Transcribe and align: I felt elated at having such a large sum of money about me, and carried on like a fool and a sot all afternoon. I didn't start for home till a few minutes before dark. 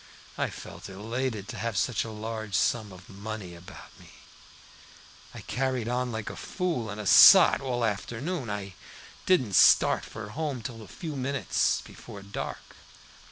I 0.35 0.49
felt 0.49 0.89
elated 0.89 1.49
at 1.53 1.59
having 1.59 1.77
such 1.77 2.03
a 2.03 2.09
large 2.09 2.55
sum 2.55 2.91
of 2.91 3.07
money 3.07 3.53
about 3.53 3.91
me, 3.99 4.09
and 5.31 5.45
carried 5.45 5.87
on 5.87 6.11
like 6.11 6.31
a 6.31 6.35
fool 6.35 6.89
and 6.89 6.99
a 6.99 7.05
sot 7.05 7.61
all 7.61 7.85
afternoon. 7.85 8.49
I 8.49 8.73
didn't 9.27 9.53
start 9.53 10.03
for 10.03 10.29
home 10.29 10.63
till 10.63 10.81
a 10.81 10.87
few 10.87 11.15
minutes 11.15 11.81
before 11.85 12.23
dark. 12.23 12.75